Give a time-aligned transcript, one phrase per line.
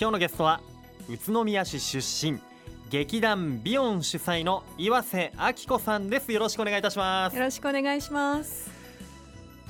[0.00, 0.62] 今日のゲストは
[1.10, 2.40] 宇都宮市出身
[2.88, 6.32] 劇団ビヨン主催の岩瀬明子さんです。
[6.32, 7.36] よろしくお願いいたします。
[7.36, 8.79] よろしくお願いします。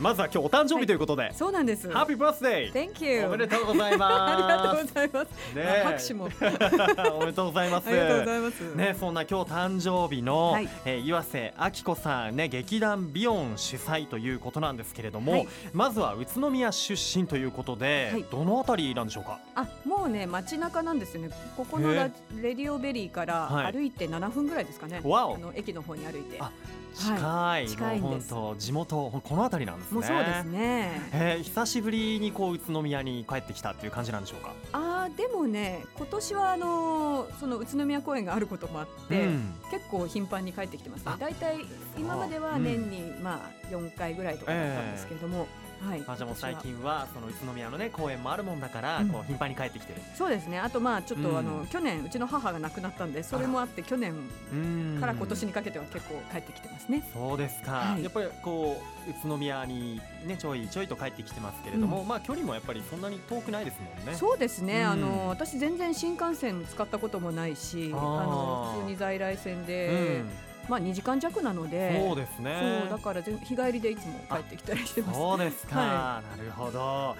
[0.00, 1.90] まずは今日お誕生日ということで、そうなんです。
[1.92, 3.26] ハッピーバースデー Thank you.
[3.26, 7.88] おめでとうござい ありがとますうございます、 ねあ拍手もおめでとうございます。
[7.88, 8.60] ありがとうございます。
[8.76, 10.68] ね、そんな今日誕生日の、はい。
[10.86, 15.48] えー岩瀬明子さんね劇団ビヨン主催ということなんですけれども、はい。
[15.74, 18.24] まずは宇都宮出身ということで、はい。
[18.30, 19.38] どのあたりなんでしょうか？
[19.54, 21.30] あもうね街中なんですよね。
[21.58, 23.72] ここのラへレディオベリーからはい。
[23.74, 25.34] 歩いて7分ぐらいですかね、わお。
[25.34, 26.38] あの駅の方に歩いて。
[26.40, 26.50] あ
[26.94, 29.94] 近い、近い本当地元このあたりなんですね。
[29.94, 30.90] もうそうですね。
[31.12, 34.52] えー久しぶりにこう宇都宮に帰ってきたっていう感じなんでしょうか？
[34.72, 39.54] あーでもね今年はあのーその宇都宮公園があることもあって、うん。
[39.70, 41.12] 結構頻繁に帰ってきてますね。
[41.14, 41.64] あだいたい
[41.98, 45.46] 今までは年に、まあ4回ぐらいとかだったんですけれども、
[45.86, 46.04] はい。
[46.06, 49.08] あじゃあもう最近はその宇都宮のね公園もあるもんだから、うん。
[49.08, 50.00] こう頻繁に帰ってきてる。
[50.14, 50.58] そうですね。
[50.58, 51.38] あとまあちょっと、うん。
[51.38, 54.14] あの去年うちの母が亡くなったんでそれもあって去年
[54.52, 57.08] うんから今年にかけては結構帰ってきてますね。
[57.12, 58.02] そうですか、はい。
[58.02, 64.14] やっぱりこう宇都宮にねちょいちょいと帰ってきてますけれども、まあ距離もやっぱりそんなに遠くないですもんね。
[64.14, 64.90] そうですね、うん。
[64.90, 70.22] あの私全然新幹線使ったこともないしあの普通に在来線で、
[70.70, 72.80] まあ2時間弱なのうん、でそうですね。
[72.88, 75.18] そうだから全日帰りでいつも帰ってきたりしてます。
[75.18, 77.16] そうですか、はなるほど。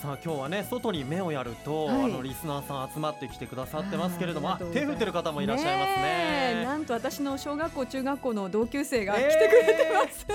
[0.00, 6.62] さあ今日はね外に目をやると、はいあのリスナーさん集まってきてくださってますけれども、手振ってる方もいらっしゃいますね。
[6.62, 10.26] えなんと私の小学校中学校の同級生が来てくれてます。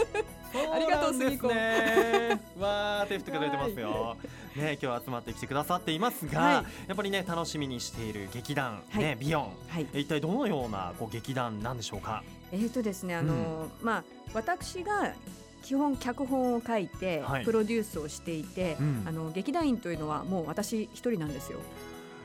[0.74, 2.40] ありがとうす杉子ね。
[2.58, 4.16] わー手振ってくれてますよ。
[4.56, 6.54] ね今日集まってきてくださっていますが、はい
[6.88, 9.44] やっぱりね楽しみにしている劇団、はいねビヨン。
[9.68, 9.88] はい。
[9.94, 12.24] え一体どのようなこう劇団なんでしょうか？
[12.52, 14.03] えーとですねあの、まあ
[14.34, 15.14] 私が
[15.64, 17.45] 基本脚本を書いて、はい。
[17.45, 19.03] プロデュースをしていて、うん。
[19.06, 21.59] あの劇団員というのはもう私一人なんですよ。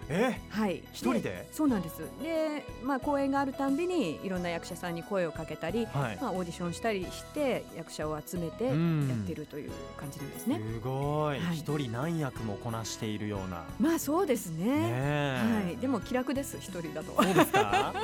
[0.08, 0.38] え？
[0.50, 0.82] はい。
[0.92, 1.46] 一人で？
[1.52, 1.98] そうなんです。
[2.22, 6.18] で、まあ公演があるたんびにいろんな役者さんに声をかけたり、はい。
[6.20, 10.60] まあオーディションしたりして役者を集めてやうんってるという感じなんですね。
[10.74, 13.64] すごいはい一、人何役もこなしているような。
[13.80, 14.64] まあそうですね。
[14.66, 15.76] ねえはい。
[15.76, 17.12] でも気楽です一人だと。
[17.22, 17.94] そうですか？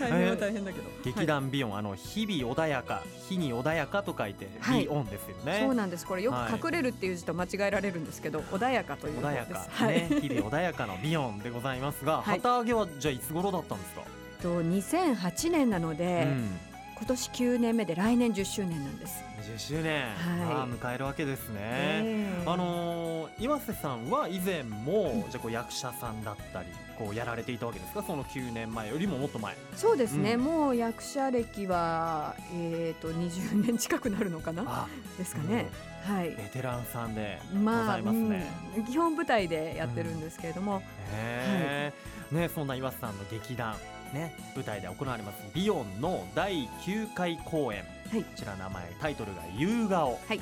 [0.00, 0.88] 大変は大変だけど。
[1.04, 5.60] 劇団ビヨン、あの日々穏やか、日に穏やかと書いて、はいビヨンですよね。
[5.64, 6.06] そうなんです。
[6.06, 9.86] これよはいく隠れるっていう字と間違えられるんですけど、穏やかという穏やか。
[9.86, 14.02] ね、日々穏やかのビヨンでございますが、はい旗揚げはじゃあいつ頃だったんですか？
[14.42, 16.50] と2008年なので、うん、
[16.96, 19.22] 今年9年目で来年10周年なんです。
[19.42, 21.58] 10周年、はい迎えるわけですね。
[21.60, 26.68] ええあのー岩瀬さんは以前も、じゃあこう役者さんだったり
[27.02, 28.02] こうやられていたわけですか？
[28.02, 29.56] その9年前よりももっと前。
[29.74, 30.40] そうですね、うん。
[30.44, 34.62] もう役者歴は、えー、と20年近くなるのかな？
[34.66, 35.68] あですかね、
[36.04, 36.30] はい。
[36.30, 38.46] ベテランさんでごまあ、ざいますね。
[38.76, 38.84] うん。
[38.84, 41.92] 基本舞台でやってるんですけれども、へ
[42.32, 43.74] え、ねそんな岩瀬さんの劇団
[44.12, 48.22] ね舞台で行われますビヨンの第9回公演、はい。
[48.22, 50.40] こちら名前タイトルが夕顔、はい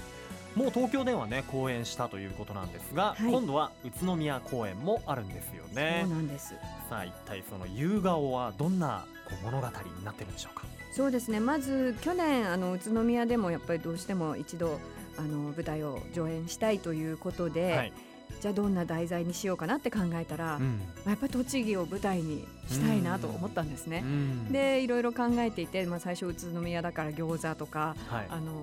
[0.60, 3.32] もう東京ではね公演したということなんですが、はい。
[3.32, 6.00] 今度は宇都宮公演もあるんですよね。
[6.02, 6.54] そうなんです。
[6.90, 9.06] さあ一体その夕顔はどんな
[9.42, 10.66] 物語になってるんでしょうか？
[10.92, 11.40] そうですね。
[11.40, 14.78] まず去年あの宇都宮でもやっぱりどうしても一度
[15.16, 17.92] あの舞台を上演したいということで、はい、
[18.40, 20.78] じゃあどんな題材にしようかなって考えたら、うん。
[21.04, 24.02] まあやっぱり栃木を舞台にしたいなと思ったんですね。
[24.04, 24.52] うん。
[24.52, 28.26] でいろいろ考えていて、まあ、最初宇都宮だから餃子とか、はい。
[28.28, 28.54] あのー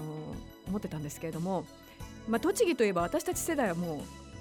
[0.68, 1.66] 思ってたんですけれども、
[2.28, 3.96] まあ、栃木といえば私たち世代はも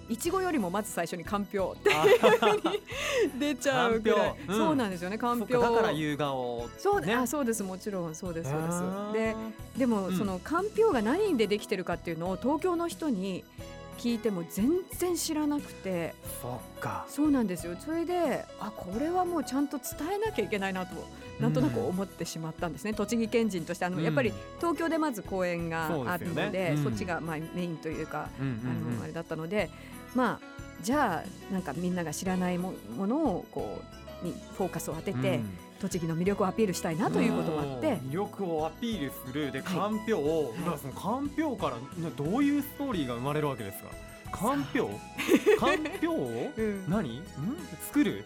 [0.09, 2.05] ういちごよりもまず最初にかんぴょうってあ
[3.39, 4.53] 出ちゃうぐらい、う。
[4.53, 4.57] うん。
[4.57, 5.63] そうなんですよねかんぴょう。
[5.63, 9.13] かだから夕顔そう,、ねあそうですもちろんそうですそうです。
[9.13, 9.37] で
[9.79, 10.17] でも、うん。
[10.17, 13.45] そのかんぴょうが何でできてるかっていうのを東京の人に
[13.99, 16.15] 聞いても全然知らなくて。
[16.41, 17.05] そっか。
[17.09, 17.77] そうなんですよ。
[17.79, 20.95] それであこれはもうちゃんと伝えなきゃいけないなと
[21.41, 29.71] なんとなく思ってしまったんですね、栃木県人としてあの、うんやっぱり東京でまず公演があるのでそっちがまあメインというか、あのあれだったので
[30.15, 30.47] まあ
[30.83, 33.83] じゃあなんかみんなが知らないもものをこ
[34.23, 35.59] うにフォーカスを当てて、うん。
[35.79, 37.89] 栃木の魅力をアピールしたいなということもあって。
[38.03, 38.09] うん。
[38.09, 39.77] 魅力をアピールするではい。
[39.77, 40.59] かんぴょうを、い。
[40.61, 44.39] だからそのかんぴょうからねどういうストーリーが生まれるわけですか？
[44.39, 44.91] かんぴょう？
[45.61, 46.51] かんぴょうを？
[46.57, 46.85] うん。
[46.89, 47.19] 何？
[47.19, 47.23] ん？
[47.83, 48.25] 作る？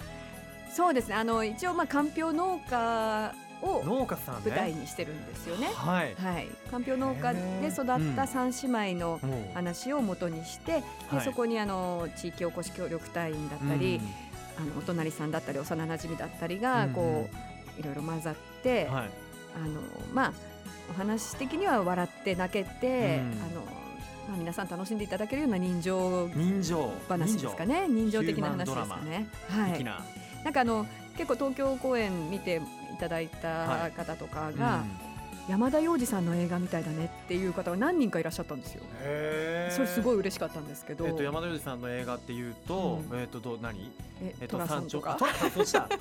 [0.74, 1.14] そうですね。
[1.14, 4.40] あの一応まあかんぴょう農家を農家さんね。
[4.46, 5.66] 舞台にしてるんですよね。
[5.74, 6.14] はい。
[6.14, 7.86] はい、かんぴょう農家で育っ
[8.16, 9.20] た三姉妹の
[9.54, 11.20] 話を元にして、はでい。
[11.22, 14.00] そこにあの地域おこし協力隊員だったり、
[14.58, 17.28] あのお隣さんだったり幼馴染だったりがうんこ
[17.76, 19.10] ういろいろ混ざって、うんはい。
[19.56, 19.80] あの
[20.14, 20.32] まあ
[20.90, 23.42] お話的には笑って泣けて、うん。
[23.42, 23.80] あの
[24.28, 26.92] まあ、皆さん楽しんでいただけるような人情人情。
[27.08, 27.88] 話ですかね。
[27.88, 28.22] 人情。
[28.22, 29.26] 的な話ですかね。
[29.48, 29.84] はい、
[30.40, 35.10] ななんかあの結構東京公演見ていただいた方とかが、うん。
[35.48, 38.82] 山田洋次さんの映画みたいだねっていう方が何人かいらっしゃったんですよ。
[39.70, 43.18] それすごい嬉しかったんですけど、えっと山田洋次さんの映画っていうと、うん。
[43.18, 43.90] えっとどう何
[44.22, 45.18] ええっと寅さんとか？
[45.20, 45.96] あ寅 さんで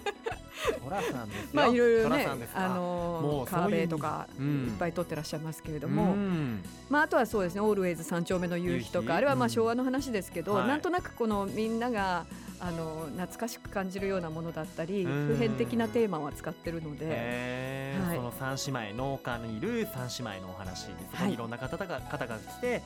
[1.36, 1.50] すよ。
[1.54, 4.72] まあいろいろねあものうそういう川辺とかいうん。
[4.76, 6.62] っぱい撮ってらっしゃいますけれどうも、ん。
[6.90, 9.48] まああとはそうですねオールウェイズ三丁目の夕日とかあれはまうん。
[9.48, 10.68] あ昭和の話ですけど、はい。
[10.68, 12.26] なんとなくこのみんなが
[12.62, 15.28] あの懐かしく感じるようなものだったり、うん。
[15.28, 18.18] 普遍的なテーマを扱ってるので、はい。
[18.18, 21.34] その三姉妹農家にいる三姉妹のお話ですね、はい。
[21.34, 22.82] い、ろんな方が方が来て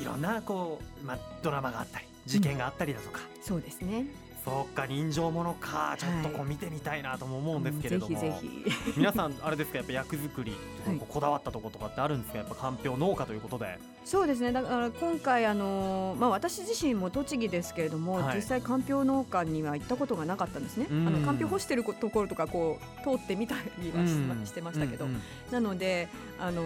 [0.00, 4.06] いろんなこう、まあ、ドラマがあったり事件があったりだとか、そうですね。
[4.44, 5.96] そっか人情ものか。
[5.98, 8.92] ちょっとこう見てみたいなとも思うんですけれども、ぜひぜひ。
[8.96, 10.52] 皆さんあれですかやっぱ役作り
[10.84, 12.38] とかこだわったところとかってあるんですか？
[12.38, 13.78] やっぱかんぴょう農家ということで。
[14.04, 14.52] そうですね。
[14.52, 18.36] だから今回あのまあ私自身も栃木ですけれども、はい。
[18.36, 20.86] 実際かんぴょう農家には行ったことがなかったんですね。
[20.90, 21.06] うん。
[21.08, 24.06] あのかんぴょう干してるところとかこう通ってみたりは
[24.46, 25.06] し,、てましたけど、
[25.50, 26.08] なので
[26.40, 26.62] あの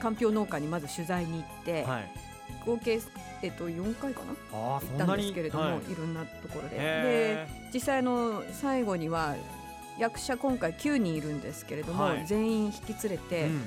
[0.00, 2.10] かんぴょう農家にまず取材に行って、はい
[2.66, 3.00] 合計
[3.42, 4.34] えっと4回かな？
[4.52, 5.94] 行ったんですけれども、、はい。
[5.96, 6.76] ろんなところで。
[6.76, 9.34] でへ実際あの最後には
[9.98, 12.26] 役者今回9人いるんですけれども、はい。
[12.26, 13.62] 全員引き連れーて、うん。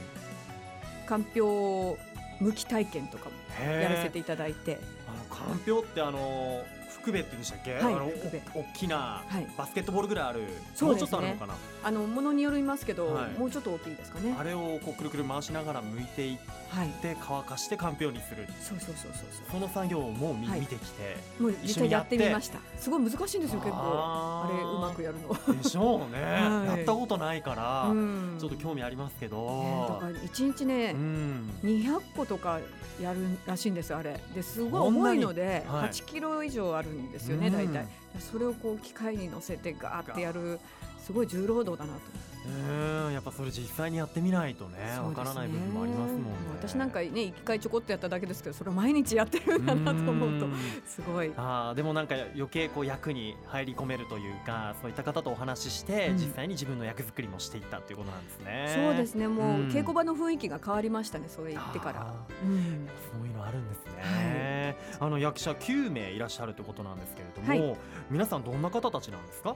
[1.05, 1.97] かんぴょ
[2.39, 6.63] う剥き体験とかもやらせていただいて、あのかんぴょうってあの
[6.99, 8.11] 福部って言うんでしたっけ、はいあの
[8.53, 10.41] 大きなはい、バスケットボールぐらいある。
[10.41, 10.89] そうですね。
[10.89, 11.55] もうちょっとあるのかな？
[11.83, 13.39] あのものによりますけど、はい。
[13.39, 14.35] もうちょっと大きいですかね。
[14.37, 16.37] あれをこうくるくる回しながら剥いていっ
[16.69, 18.47] はい、て乾かしてかんぴょうにする。
[18.59, 21.43] そうそうそうそうそその作業をもう見,、はい見てきてう。
[21.43, 22.17] もう一緒にやって。
[22.17, 22.59] てみました。
[22.77, 23.77] すごい難しいんですよ結構。
[23.77, 25.61] あれうまくやるの。
[25.61, 26.77] でしょうね、 はい。
[26.79, 28.37] やったことないから、うん。
[28.39, 31.49] ちょっと興味ありますけねだど、から一日ねう、ん。
[31.63, 32.59] 200個とか
[33.01, 34.19] やるらしいんですよあれ。
[34.33, 35.89] ですごい重いので、はい。
[35.89, 37.87] 8キロ以上あるんですよね、うん大体。
[38.19, 40.59] それをこう機械に乗せてガーってやる
[41.05, 41.99] すごい重労働だなと。
[42.45, 46.29] うんやっぱそれ実際にやってみないとねわ、ねからない部分もありますもんね
[46.59, 50.53] 私なんかね一回ちょこっとやっただけですけど、それを毎日やってるんだなと思うとん
[50.85, 51.31] すごい。
[51.37, 58.73] あーでもなんか余計こう役に入り込めるというかそういった方とお話しして、うん実際に自分の役作りもしていったっていうことなんですね。
[58.75, 59.29] そうですね。
[59.29, 61.29] もう、うん稽古場の雰囲気が変わりましたね。
[61.29, 62.01] それ言ってから。
[62.01, 62.13] あ
[62.43, 67.77] うんーそういうのあるんですね、あの役者9名いらっしゃるってことなんですけれども、は
[68.11, 69.55] 皆さんどんな方たちなんですか？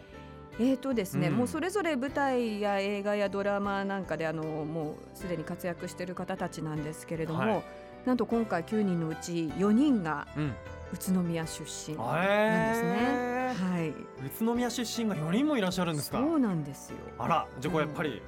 [0.59, 1.33] えーとですね、うん。
[1.35, 7.63] もうそれぞれ舞台や映画やドラマなんかであのもうすでに活躍している方たちなんですけれども、はい。
[8.05, 10.55] なんと今回9人のうち4人がうん。
[10.93, 13.71] 宇都宮出身なんえですね。
[13.71, 13.95] はい、宇
[14.39, 16.17] 都宮出身が4人もいらっしゃるんですか？
[16.17, 16.97] そうなんですよ。
[17.19, 18.21] あらじゃあこれやっぱり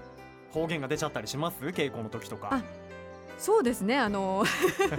[0.51, 1.63] 方言が出ちゃったりします？
[1.63, 2.49] 稽古の時とか。
[2.51, 2.61] あ
[3.39, 3.97] そうですね。
[3.97, 4.43] あの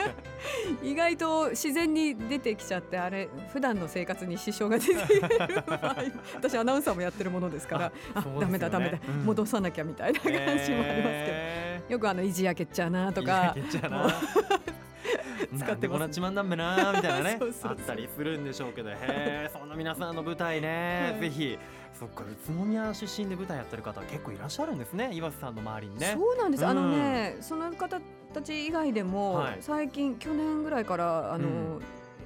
[0.82, 8.46] 意外と自然に出てきちゃってあれ普段の生活に支障が出ている場合も 私アナウンサーもやってるものですからあそうですよね。
[8.46, 9.24] ダメだダメだ、うん。
[9.26, 11.92] 戻さなきゃみたいな感じもありますけど、へー。
[11.92, 15.74] よくあの意地焼けっちゃうなとか 使ってます。
[15.76, 17.38] んでこんなちまんだんべなーみたいなね。
[17.62, 21.20] あったりするんでしょうけどへえそんな皆さんの舞台ね、はい。
[21.20, 21.58] ぜひ。
[21.98, 26.14] そっか宇都宮出身で舞台やってる方は結構いらっしゃるんですね岩瀬さんの周りにね。
[26.16, 26.92] そうなんです、あのうん。
[26.92, 28.00] ねその方
[28.32, 29.58] たち以外でも、はい。
[29.60, 31.50] 最近去年ぐらいからあの、う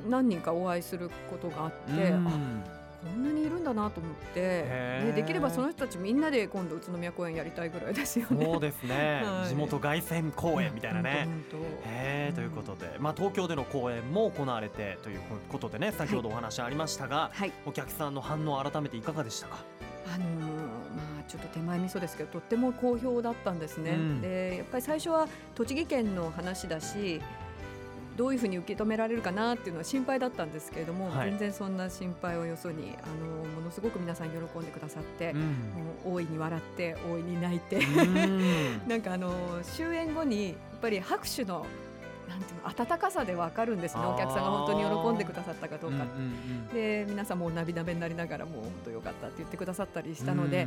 [0.07, 0.11] ん。
[0.11, 2.27] 何人かお会いすることがあって、うん。
[2.27, 8.47] あこんなにいるんだなと思って、ね、できればその人たちみんなで今度宇都宮公演やりたいぐらいですよね。
[8.47, 9.49] そうですね、 はい。
[9.49, 11.29] 地元凱旋公演みたいなね、
[11.85, 15.21] へえということで、まあ、東京での公演も行われてという
[15.51, 19.59] ことでね先ほどお話ありましたが、はい、お客さんの反応改めていかがでしたか？
[20.07, 20.29] あのー
[20.97, 23.93] まあちょっと手前味噌ですけどとっても好評だったんですね。
[23.93, 24.21] うん。
[24.21, 27.21] でやっぱり最初は栃木県の話だし
[28.17, 31.31] どういうふうに受け止められるかなっていうのは心配だったんですけれども、はい。
[31.31, 35.41] 全然そんな心配をよそにあのーものすごく皆さん喜んでくださって、うん。
[35.41, 35.45] も
[36.07, 38.83] う大いに笑って大いに泣いて、うん。
[38.89, 41.67] なんかあのー終演後にやっぱり拍手の
[42.29, 44.05] なんていうの温かさでわかるんですね。
[44.05, 45.97] お客さんが本当に喜んでくださったかどうか。
[45.97, 50.67] うんうんで皆さんもう涙目になりながらもう本当よかったって言ってくださったりうんしたので、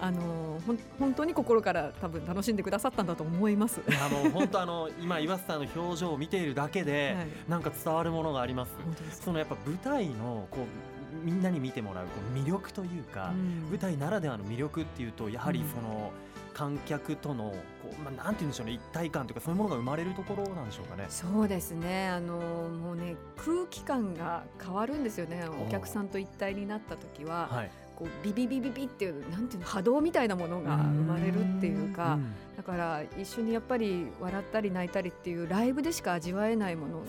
[0.00, 3.80] あのほん本当に心から多分楽しんでくださったんだと思います。
[3.88, 7.28] いやもう本当あの今岩瀬さんの表情を見ているだけで、はい。
[7.48, 8.72] なんか伝わるものがあります。
[9.20, 13.68] そのやっぱ舞台のこうみんなに見てもらうこう魅力というか、うん。
[13.70, 15.68] 舞台ならではの魅力っていうとやはりうん。
[15.68, 16.12] その
[16.54, 17.54] 観客との
[17.88, 18.72] こう、まあ、なんて言うんでしょうね。
[18.72, 21.06] 一体感というかそういうものが生まれるところなんでしょうかね。
[21.08, 22.08] そうですね。
[22.08, 22.36] あの
[22.68, 25.44] もうね空気感が変わるんですよね。
[25.48, 27.70] おお客さんと一体になった時は、はい。
[27.96, 32.32] こうビビビビビっていうなんていうの波動みたいなものが生まれるっていうかん。
[32.56, 37.02] だから一緒にやっぱり笑ったり泣いたりっていうライブでしか味わえないもの、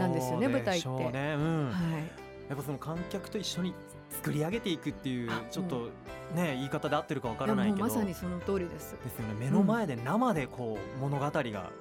[0.00, 1.34] なんですよね舞台ってね。
[1.38, 1.70] うん。
[1.70, 3.72] はい、やっぱその観客と一緒に
[4.12, 5.88] 作り上げていくっていうあちょっと
[6.34, 7.84] ね言い方で合ってるかわからないけど。
[7.84, 8.92] まさにその通りです。
[9.02, 9.34] ですよね。
[9.38, 11.32] 目の前で生でこう物語が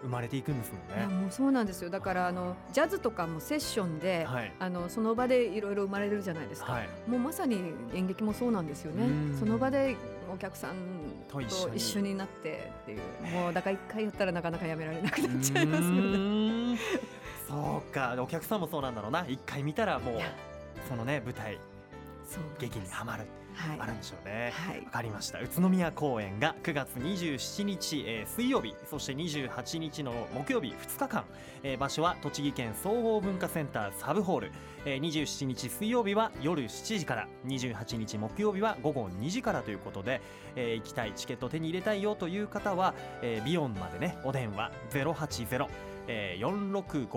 [0.01, 1.15] 生まれていくんですもんね。
[1.21, 1.89] もうそうなんですよ。
[1.89, 4.53] だからあのジャズとかもセッションで、はい。
[4.59, 6.89] あのその場でいろいろ生まれるじゃないですか、はい。
[7.07, 9.05] もうまさに演劇もそうなんですよね。
[9.05, 9.37] うん。
[9.37, 9.95] その場で
[10.33, 10.75] お客さん
[11.27, 12.99] とと一緒になってっていう。
[13.33, 16.79] もうだから一回やったらなかなかやめられなくなっちゃいますよね。
[17.47, 18.15] そうか。
[18.19, 19.25] お客さんもそうなんだろうな。
[19.27, 20.15] 一回見たらもう
[20.87, 21.59] そのね舞台
[22.59, 23.25] 劇にはまる。
[23.53, 23.79] はい。
[23.81, 24.51] あるんでしょうね。
[24.55, 24.81] はい。
[24.85, 25.39] わかりました。
[25.39, 31.25] 宇都宮公演が9月27日、えー水曜日そして28日の木曜日2日間、
[31.63, 34.51] えー場所は栃木県総合文化センターサブホール、
[34.85, 37.27] えー27日水曜日は夜7時から。
[37.45, 40.21] 28日木曜日は午後2時からということで、
[40.55, 45.67] えー行きたいチケット手に入れたいよという方は、えービヨンまでねお電話080
[46.07, 47.07] えー、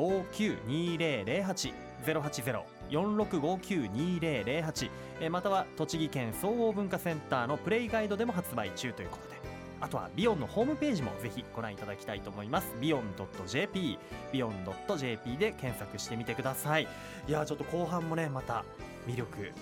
[0.67, 1.73] 4659-2008
[2.05, 9.35] 080 4659-2008えーまたは栃木県総合文化センターのプレイガイドでも発売中ということで。
[9.81, 12.75] あとはビヨンのホームページもぜひご覧いただきたいと思います。
[12.81, 13.15] ビヨン
[13.47, 13.99] .jp
[14.33, 14.55] ビヨン
[14.97, 16.89] .jp で検索してみてください。
[17.29, 18.65] いやーちょっと後半もねまた
[19.07, 19.53] 魅力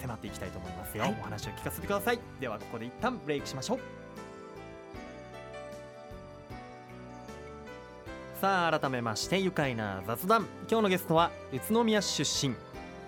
[0.00, 1.16] 迫っていきたいと思いますよ、はい。
[1.20, 2.18] お話を聞かせてください。
[2.40, 3.80] ではここで一旦ブレイクしましょう
[8.40, 12.54] さあ改めまして愉快な雑談今日のゲストは宇都宮市出身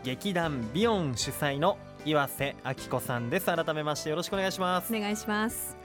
[0.03, 3.47] 劇団ビヨン主催の岩瀬明子さんです。
[3.47, 4.95] 改めましてよろしくお願いします。
[4.95, 5.77] お願いします。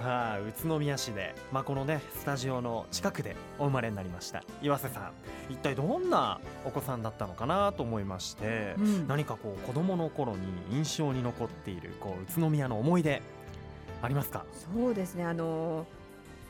[0.00, 4.42] さあ宇都宮市で、まあ、このねスタジオの近くでお生まれになりました。
[4.60, 5.12] 岩瀬さん
[5.48, 9.06] 一体どんなお子さんだったのかなと思いまして、うん。
[9.06, 10.40] 何かこう子供の頃に
[10.72, 13.22] 印象に残っているこう宇都宮の思い出
[14.02, 14.44] ありますか
[14.74, 15.86] そうですねあの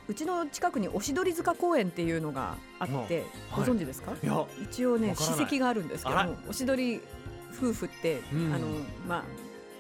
[0.09, 3.25] うちの近くに押取塚公園っていうのがあって、はい。
[3.57, 4.13] ご存知ですか？
[4.23, 6.29] いや一応ね史跡があるんですけどあら。
[6.29, 7.01] も押取
[7.57, 8.53] 夫婦って、うん。
[8.53, 8.67] あの
[9.07, 9.23] まあ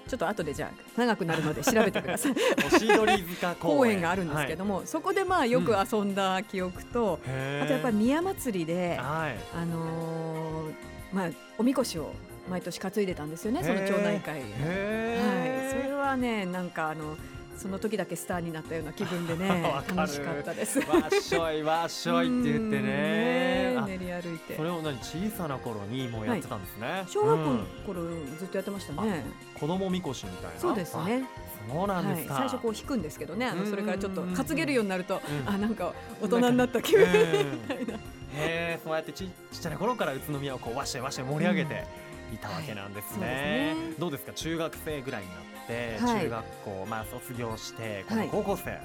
[0.09, 2.33] ちょっと後でじゃあ長くなるので調べてください。
[2.33, 3.77] 押鳥塚公園。
[3.79, 9.37] 公園があるんですけども、そこでまあよく遊んだ記憶と、はい、あとやっぱり宮祭りではい。
[9.57, 10.73] あのー
[11.13, 12.13] まあおみこしを
[12.49, 14.53] 毎年担いでたんですよねその町内会はい。
[14.57, 17.17] へそれはねなんかあの
[17.63, 19.63] その時だけスターになったような気分でね
[19.95, 20.81] 楽しかったです。
[20.81, 24.57] わっしょいわっしょいって言ってうんね練り歩いて。
[24.57, 28.03] それを何小さな頃にもうやってたんですね、小学校のうん頃
[28.39, 29.25] ずっとやってましたね。
[29.59, 30.61] 子供みこしみたいな。
[30.61, 31.25] そうですね。
[31.25, 34.35] あそうなんはい、ですか、最初こう引くんですけどね、あのそれからちょっとうん。
[34.35, 35.55] 担げるようになると、うん。
[35.55, 37.59] あなんか大人になった気分みうん。
[37.69, 37.95] たいな。
[37.95, 37.99] へ
[38.35, 41.85] えそうやってちちっちゃな頃から宇都宮をこうわっしょいわっしょい盛り上げて
[42.33, 43.95] いたわけなんですね,、はいそうですね。
[43.99, 44.33] どうですか？
[44.33, 46.23] 中学生ぐらいになって、はい。
[46.25, 48.79] 中学校まあ卒業してこのはい高校生、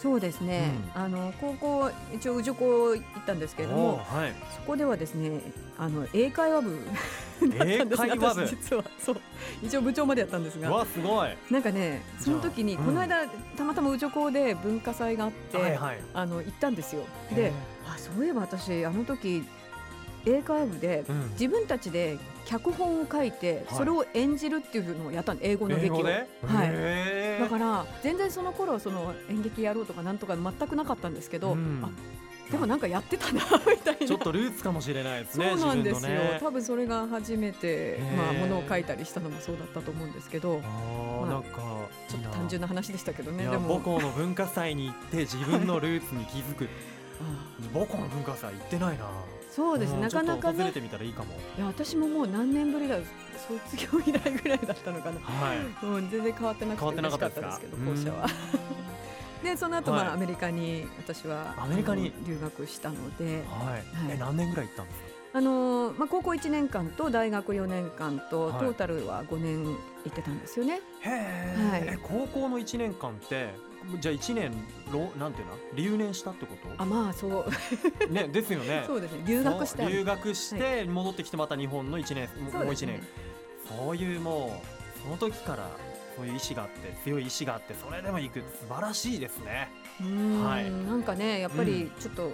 [0.00, 0.70] そうですね。
[0.94, 4.00] うあの高校一応宇女校行ったんですけれども、
[4.56, 5.40] そこではですね、
[5.78, 6.78] あの英会話部
[7.40, 8.02] だったんです。
[8.04, 8.40] 英会話部？
[8.46, 9.16] 私実はそう。
[9.62, 10.70] 一応部長までやったんですうが。
[10.70, 11.28] わすごい。
[11.50, 15.98] なんかね、その時にこの間、たまたま宇女校で文化祭があって、はいはい。
[16.14, 17.02] あの行ったんですよ。
[17.32, 17.52] へで、
[17.86, 19.44] あそういえば私あの時
[20.26, 21.30] 英会話部でうん。
[21.32, 23.76] 自分たちで脚本を書いて、はい。
[23.76, 25.96] それを演じるっていうのをやったの英語の劇を。
[25.96, 26.26] 英語で？
[26.46, 27.40] はい。
[27.40, 31.82] だから全然その頃その演劇やろうとかなんとか全くなかったんですけど、うん。
[31.82, 31.88] あ
[32.50, 34.06] でもなんかやってたな みたいな。
[34.06, 43.78] ちょっとルーツかもしれないですねそうなんですよ、ね多分それが初めて、まあ、ものを書いたりしたのもそうだったと思うんですけどあなんかちょっと単純な話でしたけどねでも。
[43.78, 46.68] 母校の文化祭に行って自分のルーツに気づく。
[47.20, 49.04] あ母校の文化祭行ってないな
[49.54, 50.64] そうです、んなかなかね。
[50.66, 51.34] いいかも。
[51.56, 52.96] いや私ももう何年ぶりだ
[53.46, 55.58] 卒業以来ぐらいだったのかな、はい。
[55.86, 58.26] うん、全然変わってなくて嬉しかったですけど校舎は。
[59.44, 60.04] でその後、はい。
[60.06, 62.12] まあアメリカに私はアメリカに？
[62.26, 63.82] 留学したので、はい、はい。
[64.10, 65.38] え何年ぐらい行ったんですか？
[65.38, 68.58] あのーまあ、高校1年間と大学4年間と、はい。
[68.60, 70.80] トータルは5年行ってたんですよね。
[71.00, 71.10] へ
[71.70, 71.82] はい。
[71.86, 73.54] え高校の1年間って
[74.00, 74.52] じゃあ1年
[74.92, 75.54] ろなんていうの？
[75.74, 76.82] 留年したってこと？
[76.82, 77.46] あまあそ
[78.08, 78.12] う。
[78.12, 78.84] ねですよね。
[78.88, 79.24] そうですね。
[79.26, 79.82] 留学した。
[79.82, 83.00] そう留学して戻ってきてまた日本の1年ももう1そうですね。
[83.68, 83.78] 年。
[83.78, 84.62] そういうも
[84.98, 85.70] うその時から
[86.16, 88.40] そういう意志があって強い意志があってそれでも行く。
[88.40, 89.68] 素晴らしいですね。
[90.00, 90.70] はい。
[90.70, 92.32] なんかねやっぱうりちょっと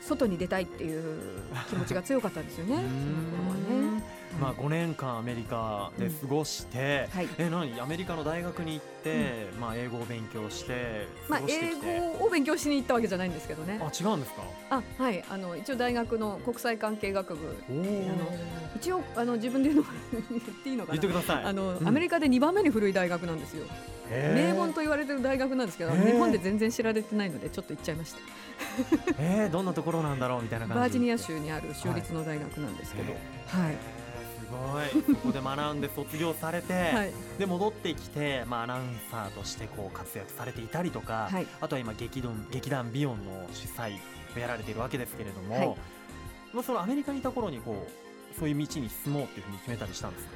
[0.00, 1.20] 外に出たいっていう
[1.68, 2.88] 気持ちが強かったんですよね、その
[3.44, 4.16] 頃はね。
[4.40, 7.28] まあ5年間アメリカで過ごして、はい。
[7.38, 7.80] え何？
[7.80, 11.74] アメリカの大学に行って、まあ英語を勉強してまあ英
[12.18, 13.80] 語を勉強しに行ったわけじゃないんですけどね。
[13.80, 14.42] あ違うんですか？
[14.70, 15.24] あはい。
[15.30, 17.56] あの一応大学の国際関係学部。
[17.70, 17.86] おお
[18.76, 19.86] 一応あの自分で言うの
[20.30, 20.98] 言っていいのかな。
[20.98, 21.44] 言ってください。
[21.44, 21.88] あの、うん。
[21.88, 23.64] アメリカで2番目に古い大学なんですよ
[24.10, 28.18] 名門と言われてる大学なんですけど、日本で全然知られてないのでちょっと行っちゃいました。
[29.18, 30.80] えー、どんなところなんだろうみたいな感じ。
[30.80, 33.76] バージニア州にある州立の大学なんですけど、へはい、ー
[34.88, 35.14] すごい。
[35.14, 41.46] そこで学んで卒業されて、はい、で戻ってきて、まあ、アナウンサーとしてこう活躍されていたりとか、はい。
[41.60, 43.96] あとは今劇団劇団ビヨンの主催
[44.36, 45.76] をやられているわけですけれども、はい。
[46.52, 50.32] まあ、そのアメリカにいた頃にこうそういう道に進もうっていうふうに決めたりしたんですか？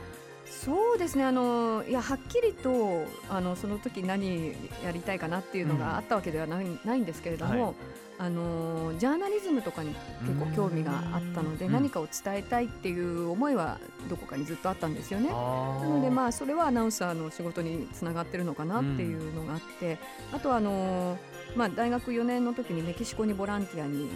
[0.50, 1.24] そうですね。
[1.24, 4.52] あのいやはっきりとあのその時何
[4.84, 7.74] やりたいかなっていうのがあったわけではない,、ないんですけれども、はい。
[8.18, 9.94] あのジャーナリズムとかに
[10.26, 11.72] 結構興味があったのでうん。
[11.72, 13.78] 何かを伝えたいっていう思いは
[14.10, 15.28] どこかにずっとあったんですよね。
[15.28, 15.40] なな
[15.88, 19.98] のでまあそれはアナウンサーの仕事につながってるのかなっていうのがあって、
[20.32, 21.16] あとはあの
[21.56, 24.10] まあ大学4年の時にメキシコにボランティアに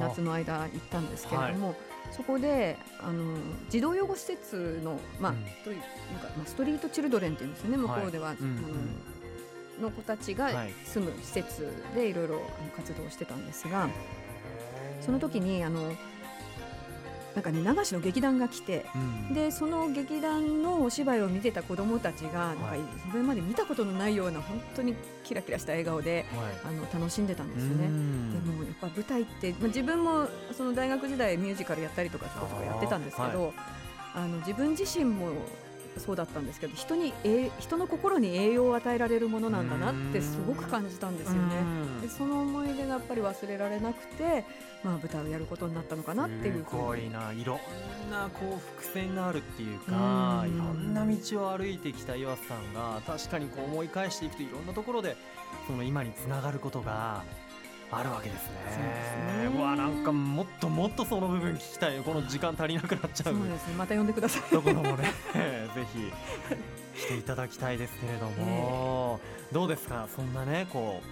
[0.00, 1.76] 夏の間行ったんですけれども、
[2.12, 3.36] そこであの
[3.70, 5.44] 児童養護施設のまあ、うん。
[5.64, 8.58] というなんかまあストリートチルドレンっていうんですよね向こうでは、はいうん。
[8.58, 10.72] あのの子たちがはい。
[10.84, 12.40] 住む施設でいろいろ
[12.76, 13.88] 活動をしてたんですが、
[15.00, 15.92] その時にあの
[17.34, 18.86] なんかね流しの劇団が来て。
[18.94, 26.26] うんでその劇団のお芝居を見てた子どもたちがなんかはいそれまで見たことのないような本当にキラキラした笑顔で
[26.64, 27.86] はいあの楽しんでたんですようね。
[27.88, 33.52] んでもやっぱ舞台って、まあ、自分もその大学時代ミュージカルやったりとかちょこちょこやってたんですけど
[34.14, 35.30] あ、の自分自身も
[36.00, 41.56] そうだったんですけど人にえ人の心に栄養を与えられるものなんだなってすごく感じたんですよね。
[42.02, 44.44] でその思い出がやっぱり忘れられなくて、
[44.82, 47.32] まあ、舞台をやることになったのかなっていうすごいな。
[47.32, 50.54] いろんなこう伏線があるっていうかうん。
[50.54, 55.16] いろんな道を歩いてきた岩瀬さんが確かにこう思い返していくといろんなところで
[55.66, 57.22] その今につながることが
[57.96, 58.52] あるわけですね。
[58.70, 59.58] そうですね。
[59.58, 63.74] うわなんかもっともっとその部分聞きたいこの時間足りなくなっちゃそううですね。
[63.76, 64.42] また呼んでください。
[64.50, 65.04] ところもね
[65.74, 65.86] ぜ
[66.94, 69.20] ひしていただきたいですけれども、
[69.52, 70.08] どうですか？
[70.14, 71.02] そんなねこ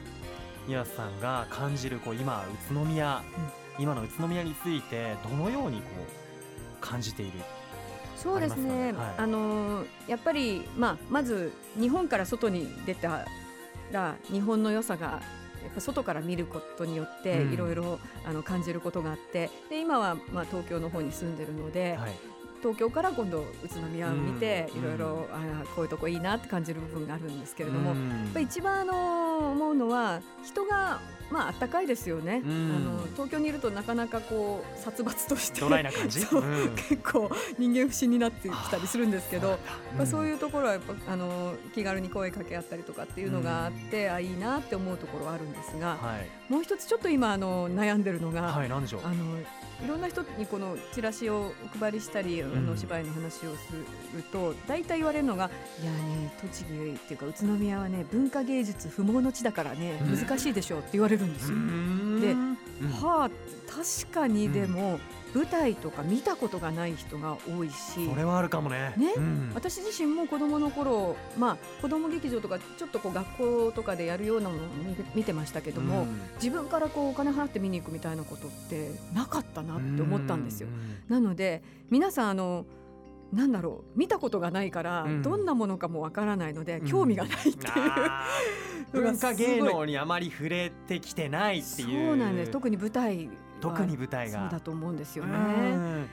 [0.69, 3.23] う岩瀬さんが感じるこう今宇都宮、
[3.79, 7.33] 今の宇都宮についてどのようにこう感じている
[8.17, 8.71] そうですね。
[8.73, 9.27] あねはい。
[9.31, 13.27] のやっぱりまあまず日本から外に出た
[13.91, 15.21] ら日本の良さが
[15.63, 17.53] やっぱ外から見ることによってうん。
[17.53, 22.13] いろいろあの感じることがあって、で今はまあ東京の方に住んでるので、はい。
[22.61, 24.81] 東京から今度宇都宮を見てうん。
[24.81, 28.09] いろいろあこういうとこいいなって感じる部分があるんですけれども、うん。
[28.09, 31.01] やっぱり一番あの思うのは人が
[31.33, 32.43] まああったかいですよね。
[32.45, 32.77] うん。
[32.77, 36.21] あの東京にいるとなかなかこう殺伐としてドライな感じ？
[36.27, 36.75] そううん。
[36.77, 39.59] 結構人間不信になってきたりするんですけど、
[39.97, 46.53] まあ、そうういうところはやっぱあの気軽に声かけ合ったりとかっていうのがあって、あいいなって思うところはあるんですが、はい。
[46.53, 48.83] もう一つちょっと今あの悩んでるのが、はいあの
[49.85, 52.67] いろんな人にこのチラシをお配りしたり、あん。
[52.67, 53.73] のお芝居の話をす
[54.15, 55.51] ると大体言われるのが
[55.83, 60.17] 「いやね栃木っていうか宇都宮はね文化芸術不毛の地だからねうん。
[60.17, 61.57] 難しいでしょ」って言われるんですよ。
[61.57, 62.57] でうん。
[63.01, 63.31] はあ
[63.73, 65.01] 確かにでも、
[65.35, 68.07] 舞台とか見たことがない人が多いし。
[68.07, 68.93] それはあるかもね。
[68.99, 69.51] ねうん。
[69.55, 76.21] 私自身も子供の頃まあ子供劇場とかちょっとこう学校とかでやるようなものを見見てましたけども、うん。
[76.35, 80.69] 自分からこうお金払って見に行くみたいなことってなかったなって思ったんですよ。
[81.09, 82.67] なので皆さんあの
[83.33, 85.23] なんだろう見たことがないから、うん。
[85.23, 86.87] どんなものかもわからないので、うん。
[86.87, 87.57] 興味がないっていう、
[88.93, 92.09] 文化芸能にあまり触れてきてないっていう。
[92.09, 92.51] そうなんです。
[92.51, 94.41] 特に舞台は特に舞台が。
[94.41, 96.07] そうだと思うんですようね。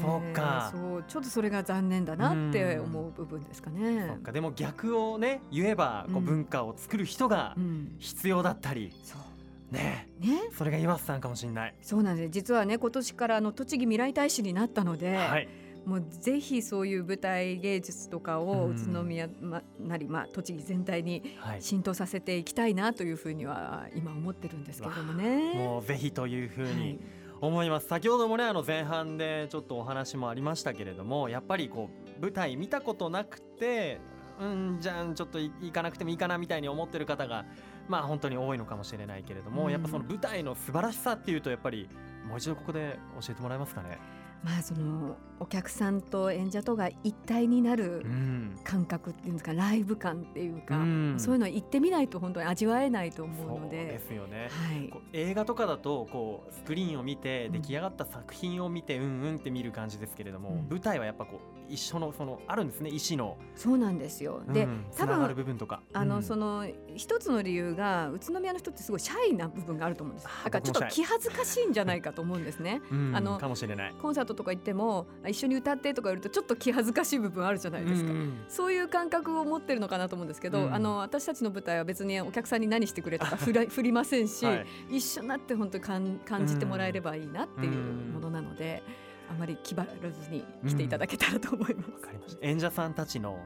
[0.00, 0.70] そうか。
[0.72, 4.18] そうちょっとそれが残念だなって思う部分ですかね。
[4.22, 4.30] か。
[4.30, 6.24] でも逆をね言えばこううん。
[6.24, 8.92] 文化を作る人がうん、必要だったり。
[9.02, 9.74] そう。
[9.74, 10.50] ねね。
[10.52, 11.74] それが岩瀬さんかもしれない。
[11.82, 12.30] そうなんです。
[12.30, 15.48] 実はね今年からあの栃木未来大使になったので、はい
[15.84, 18.76] もうぜひそういう舞台芸術とかをうん。
[18.76, 21.62] 宇都宮まなり、まあ、栃木全体にはい。
[21.62, 25.54] 浸透させていきたいなというふうには今思ってるんですけれどもね。
[25.54, 26.74] もうぜひというふうはい。
[26.74, 27.00] に
[27.40, 31.88] 思います、先ほどもねあの前半でちょっとお話もありましたけれどもやっぱりこ
[32.18, 33.98] う舞台見たことなくて
[34.38, 37.46] うんじゃあちょっとい行かなくてもいいかなみたいに思ってる方が
[37.88, 39.72] まあ本当に多いのかもしれないけれども、うん。
[39.72, 41.88] やっぱその舞台の素晴らしさっていうとやっぱり
[42.28, 43.98] もう一度ここで教えてもらえますかね？
[44.42, 48.56] まあそのお客さんと演者とが一体になるうん。
[48.62, 51.14] 感覚っていうんですかライブ感っていうか、うん。
[51.18, 54.48] そういうのは行ってみないと本当に味わえないと思うそうのでですよね。
[54.50, 54.92] はい。
[55.14, 57.52] 映画とかだとこうスクリーンを見てうん。
[57.52, 60.68] 出来上がった作品を見てうんうんって見る感じですけれども、うん。
[60.68, 64.42] 舞台はやっぱこう一緒のそのあるんですね意思の、そうなんですよ。
[64.48, 65.82] で、多ながる分部分とか。
[65.94, 66.22] あの、うん。
[66.22, 72.82] その一つの理由が宇都宮の人ってすごいシャイな部分があると思うんですだからちょっと 気恥ずかしいんじゃないかと思うんですね。
[72.90, 73.94] うんあのかもしれない。
[73.94, 78.44] コンサートとか行ってもあ一緒に歌ってとか言われるとちょっと気恥ずかしい部分あるじゃないですか、うんうん。
[78.48, 80.74] そういう感覚を持ってるのかなと思うんですけど、うん。
[80.74, 84.66] あの私たちの舞台は別にお客さんに何してくれとか 振ら振りませんし、はい。
[84.88, 87.72] 一緒になって本当に感感じてもらえればいいなっていう
[88.12, 88.82] ものなので、
[89.30, 91.90] あまり気張らずに来ていただけたらと思います。
[91.90, 92.46] わかりました。
[92.46, 93.38] 演者さんたちの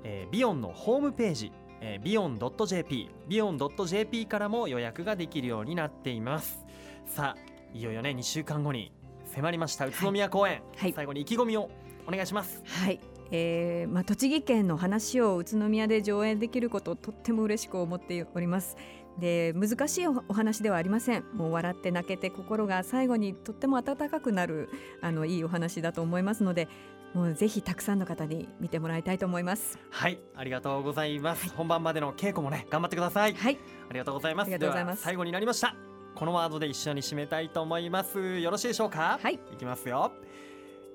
[0.05, 1.53] えービヨンのホームページ。
[1.81, 6.65] えー、ビヨン .jp ビヨン .jp からも予約ができるようになっています。
[7.07, 8.93] さあいよいよね2週間後に
[9.27, 10.93] 迫りました宇都宮公演、はい。
[10.93, 11.71] 最後に意気込みを
[12.07, 12.63] お願いします。
[12.65, 13.01] はい。
[13.31, 18.77] えーまあ、栃木県の話を宇都宮で上演できることをとっても嬉しく思っております。
[19.19, 21.25] で難しいおお話ではありません。
[21.35, 24.71] もう笑って泣けて心が最後にとっても温かくなる
[25.03, 26.69] あのいいお話だと思いますので
[27.15, 29.79] もうぜひたくさんの方に見てもらいたいと思います。
[29.91, 33.35] はいありがとうございます、本番までの稽古もね頑張ってください。
[33.35, 33.59] はい。
[33.89, 34.47] ありがとうございます。
[34.47, 35.03] ありがとうございます。
[35.03, 35.75] 最後になりました。
[36.15, 38.39] このワードで一緒に締めたいと思います。
[38.39, 39.19] よろしいでしょうか？
[39.23, 39.35] はい。
[39.53, 40.13] いきますよ。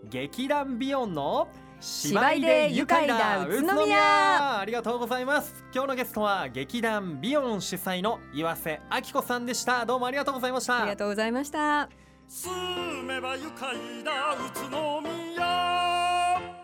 [0.09, 1.47] 劇団ビヨンの
[1.79, 4.59] 芝居で愉快だ宇都宮。
[4.59, 5.65] ありがとうございます。
[5.73, 9.85] 今日のゲストは劇団ビヨン主催の岩瀬明子さんでした。
[9.85, 10.81] どうもありがとうございました。
[10.81, 11.89] ありがとうございました
[12.27, 16.62] 住めば愉快な宇都宮。